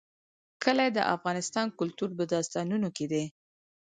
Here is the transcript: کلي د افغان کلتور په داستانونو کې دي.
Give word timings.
کلي 0.63 0.87
د 0.93 0.99
افغان 1.15 1.67
کلتور 1.79 2.09
په 2.17 2.23
داستانونو 2.33 2.87
کې 2.95 3.05
دي. 3.11 3.23